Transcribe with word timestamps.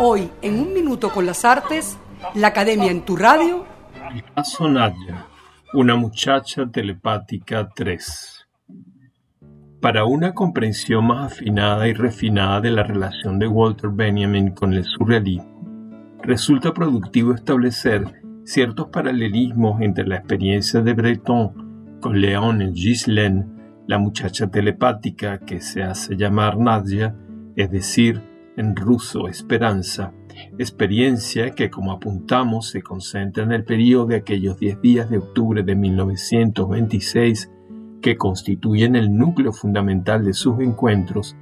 Hoy, 0.00 0.30
en 0.42 0.60
un 0.60 0.72
minuto 0.72 1.10
con 1.10 1.26
las 1.26 1.44
artes, 1.44 1.98
la 2.36 2.48
Academia 2.48 2.88
en 2.88 3.04
tu 3.04 3.16
radio. 3.16 3.64
El 4.14 4.22
caso 4.32 4.68
Nadia, 4.68 5.26
una 5.74 5.96
muchacha 5.96 6.66
telepática 6.70 7.68
3. 7.74 8.46
Para 9.80 10.04
una 10.04 10.34
comprensión 10.34 11.08
más 11.08 11.32
afinada 11.32 11.88
y 11.88 11.94
refinada 11.94 12.60
de 12.60 12.70
la 12.70 12.84
relación 12.84 13.40
de 13.40 13.48
Walter 13.48 13.90
Benjamin 13.90 14.52
con 14.52 14.72
el 14.72 14.84
surrealismo, 14.84 16.16
resulta 16.22 16.72
productivo 16.72 17.34
establecer 17.34 18.22
ciertos 18.44 18.90
paralelismos 18.90 19.80
entre 19.80 20.06
la 20.06 20.18
experiencia 20.18 20.80
de 20.80 20.92
Breton 20.92 21.98
con 22.00 22.20
Léon 22.20 22.72
Ghislaine, 22.72 23.46
la 23.88 23.98
muchacha 23.98 24.46
telepática 24.46 25.38
que 25.38 25.60
se 25.60 25.82
hace 25.82 26.16
llamar 26.16 26.56
Nadia, 26.56 27.16
es 27.56 27.68
decir, 27.72 28.37
en 28.58 28.74
ruso 28.74 29.28
Esperanza, 29.28 30.12
experiencia 30.58 31.54
que 31.54 31.70
como 31.70 31.92
apuntamos 31.92 32.68
se 32.68 32.82
concentra 32.82 33.44
en 33.44 33.52
el 33.52 33.64
periodo 33.64 34.06
de 34.06 34.16
aquellos 34.16 34.58
10 34.58 34.80
días 34.80 35.10
de 35.10 35.18
octubre 35.18 35.62
de 35.62 35.76
1926 35.76 37.52
que 38.02 38.16
constituyen 38.16 38.96
el 38.96 39.16
núcleo 39.16 39.52
fundamental 39.52 40.24
de 40.24 40.32
sus 40.32 40.58
encuentros 40.60 41.36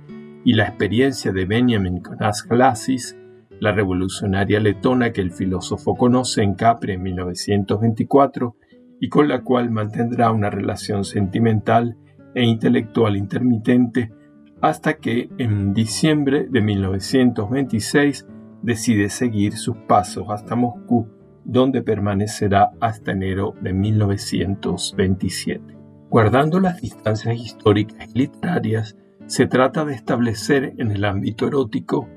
y 0.45 0.53
la 0.53 0.65
experiencia 0.65 1.33
de 1.33 1.47
Benjamin 1.47 2.03
Asclasis, 2.21 3.17
la 3.61 3.73
revolucionaria 3.73 4.61
letona 4.61 5.13
que 5.13 5.23
el 5.23 5.33
filósofo 5.33 5.97
conoce 5.97 6.43
en 6.43 6.55
Capri 6.55 6.93
en 6.93 7.03
1924 7.03 8.57
y 9.01 9.09
con 9.09 9.29
la 9.29 9.43
cual 9.43 9.71
mantendrá 9.71 10.31
una 10.31 10.51
relación 10.51 11.05
sentimental 11.05 11.97
e 12.35 12.45
intelectual 12.45 13.17
intermitente 13.17 14.13
hasta 14.61 14.95
que 14.95 15.31
en 15.39 15.75
diciembre 15.75 16.47
de 16.49 16.61
1926 16.61 18.27
decide 18.63 19.11
seguir 19.11 19.57
sus 19.57 19.77
pasos 19.77 20.27
hasta 20.29 20.57
Moscú, 20.57 21.09
donde 21.45 21.83
permanecerá 21.83 22.73
hasta 22.81 23.13
enero 23.13 23.55
de 23.61 23.73
1927. 23.73 25.77
Guardando 26.09 26.61
las 26.61 26.81
distancias 26.81 27.37
históricas 27.37 28.09
y 28.15 28.19
literarias, 28.19 28.97
se 29.27 29.47
trata 29.47 29.85
de 29.85 29.95
establecer 29.95 30.75
en 30.79 30.93
el 30.93 31.05
ámbito 31.05 31.47
erótico 31.47 32.09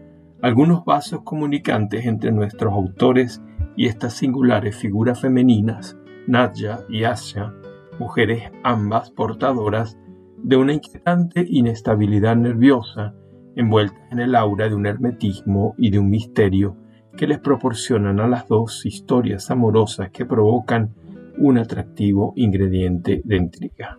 algunos 0.41 0.85
vasos 0.85 1.22
comunicantes 1.23 2.06
entre 2.06 2.31
nuestros 2.31 2.73
autores 2.73 3.41
y 3.75 3.88
estas 3.88 4.13
singulares 4.13 4.75
figuras 4.75 5.19
femeninas, 5.19 5.97
Nadja 6.28 6.81
y 6.88 7.03
Asya, 7.03 7.53
mujeres 8.00 8.52
ambas 8.63 9.11
portadoras 9.11 9.97
de 10.43 10.55
una 10.57 10.73
inquietante 10.73 11.45
inestabilidad 11.47 12.35
nerviosa, 12.35 13.13
envueltas 13.55 14.11
en 14.11 14.19
el 14.19 14.35
aura 14.35 14.69
de 14.69 14.75
un 14.75 14.85
hermetismo 14.85 15.75
y 15.77 15.89
de 15.89 15.99
un 15.99 16.09
misterio 16.09 16.77
que 17.17 17.27
les 17.27 17.39
proporcionan 17.39 18.19
a 18.19 18.27
las 18.27 18.47
dos 18.47 18.85
historias 18.85 19.51
amorosas 19.51 20.09
que 20.11 20.25
provocan 20.25 20.93
un 21.37 21.57
atractivo 21.57 22.33
ingrediente 22.35 23.21
de 23.23 23.35
intriga. 23.35 23.97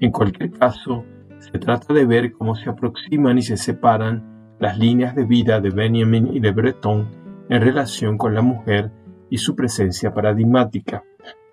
En 0.00 0.12
cualquier 0.12 0.52
caso, 0.52 1.04
se 1.38 1.58
trata 1.58 1.94
de 1.94 2.04
ver 2.04 2.32
cómo 2.32 2.54
se 2.54 2.68
aproximan 2.70 3.38
y 3.38 3.42
se 3.42 3.56
separan 3.56 4.54
las 4.58 4.78
líneas 4.78 5.14
de 5.14 5.24
vida 5.24 5.60
de 5.60 5.70
Benjamin 5.70 6.34
y 6.34 6.40
de 6.40 6.52
Breton 6.52 7.08
en 7.48 7.62
relación 7.62 8.18
con 8.18 8.34
la 8.34 8.42
mujer 8.42 8.90
y 9.30 9.38
su 9.38 9.54
presencia 9.54 10.12
paradigmática, 10.12 11.04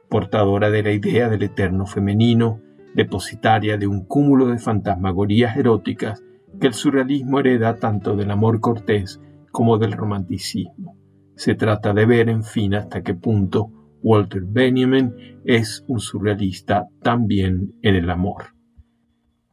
portadora 0.10 0.70
de 0.70 0.84
la 0.84 0.92
idea 0.92 1.30
del 1.30 1.44
eterno 1.44 1.86
femenino, 1.86 2.60
depositaria 2.96 3.78
de 3.78 3.88
un 3.88 4.06
cúmulo 4.06 4.48
de 4.48 4.58
fantasmagorías 4.58 5.58
eróticas 5.58 6.24
que 6.60 6.68
el 6.68 6.74
surrealismo 6.74 7.40
hereda 7.40 7.78
tanto 7.78 8.16
del 8.16 8.32
amor 8.32 8.60
cortés 8.60 9.22
como 9.52 9.78
del 9.78 9.92
romanticismo. 9.92 10.98
Se 11.36 11.56
trata 11.56 11.94
de 11.94 12.06
ver, 12.06 12.30
en 12.30 12.44
fin, 12.44 12.74
hasta 12.74 13.04
qué 13.04 13.14
punto 13.14 13.72
Walter 14.02 14.44
Benjamin 14.46 15.14
es 15.44 15.84
un 15.88 16.00
surrealista 16.00 16.88
también 17.02 17.74
en 17.82 17.96
el 17.96 18.10
amor. 18.10 18.56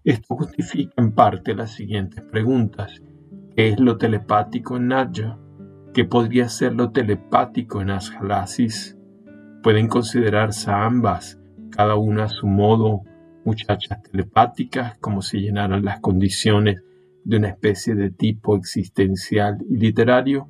Esto 0.05 0.37
justifica 0.37 0.93
en 0.97 1.13
parte 1.13 1.55
las 1.55 1.73
siguientes 1.73 2.23
preguntas. 2.23 3.03
¿Qué 3.57 3.69
es 3.69 3.81
lo 3.81 3.99
telepático 3.99 4.77
en 4.77 4.89
Nadja? 4.89 5.39
¿Qué 5.95 6.05
podría 6.05 6.49
ser 6.49 6.75
lo 6.75 6.91
telepático 6.91 7.81
en 7.81 7.91
Ashalasis? 7.91 8.97
Pueden 9.63 9.89
considerarse 9.89 10.71
ambas, 10.71 11.41
cada 11.71 11.97
una 11.97 12.25
a 12.25 12.29
su 12.29 12.47
modo, 12.47 13.03
muchachas 13.45 14.03
telepáticas, 14.03 14.99
como 14.99 15.23
si 15.23 15.41
llenaran 15.41 15.85
las 15.85 16.01
condiciones 16.01 16.83
de 17.25 17.37
una 17.37 17.49
especie 17.49 17.95
de 17.95 18.11
tipo 18.11 18.57
existencial 18.57 19.59
y 19.69 19.77
literario, 19.77 20.49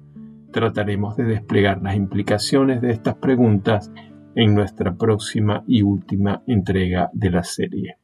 trataremos 0.52 1.16
de 1.16 1.24
desplegar 1.24 1.82
las 1.82 1.96
implicaciones 1.96 2.80
de 2.80 2.92
estas 2.92 3.16
preguntas 3.16 3.90
en 4.34 4.54
nuestra 4.54 4.94
próxima 4.94 5.64
y 5.66 5.82
última 5.82 6.42
entrega 6.46 7.10
de 7.12 7.30
la 7.30 7.42
serie. 7.42 7.96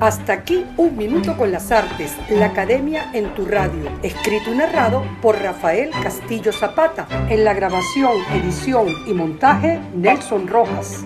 Hasta 0.00 0.32
aquí 0.32 0.64
un 0.76 0.96
minuto 0.96 1.36
con 1.36 1.50
las 1.50 1.72
artes, 1.72 2.16
la 2.30 2.46
academia 2.46 3.10
en 3.14 3.34
tu 3.34 3.44
radio, 3.44 3.90
escrito 4.02 4.52
y 4.52 4.56
narrado 4.56 5.02
por 5.20 5.40
Rafael 5.40 5.90
Castillo 6.02 6.52
Zapata, 6.52 7.08
en 7.28 7.44
la 7.44 7.52
grabación, 7.52 8.12
edición 8.32 8.86
y 9.08 9.12
montaje 9.12 9.80
Nelson 9.94 10.46
Rojas. 10.46 11.04